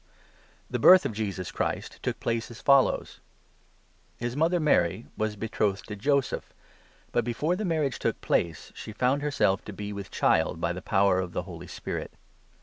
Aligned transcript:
The 0.67 0.79
The 0.79 0.81
birth 0.81 1.05
of 1.05 1.13
Jesus 1.13 1.51
Christ 1.51 2.01
took 2.01 2.19
place 2.19 2.49
as 2.49 2.59
follows:— 2.59 3.19
18 4.17 4.17
Birth 4.17 4.21
or 4.21 4.25
His 4.25 4.35
mother 4.35 4.59
Mary 4.59 5.05
was 5.15 5.35
betrothed 5.35 5.87
to 5.89 5.95
Joseph, 5.95 6.55
but, 7.11 7.23
jesus. 7.23 7.35
before 7.37 7.55
the 7.55 7.65
marriage 7.65 7.99
took 7.99 8.19
place, 8.19 8.71
she 8.73 8.93
found 8.93 9.21
herself 9.21 9.63
to 9.65 9.73
be 9.73 9.93
with 9.93 10.09
child 10.09 10.59
by 10.59 10.73
the 10.73 10.81
power 10.81 11.19
of 11.19 11.33
the 11.33 11.43
Holy 11.43 11.67
Spirit. 11.67 12.11